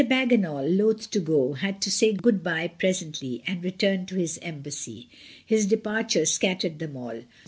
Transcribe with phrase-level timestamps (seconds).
[0.03, 5.09] Bagginal, loth to go, had to say good bye presently, and return to his embassy.
[5.45, 7.21] His de partiure scattered them all.